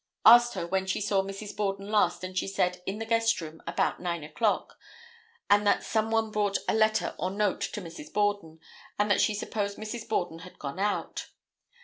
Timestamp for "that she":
9.11-9.35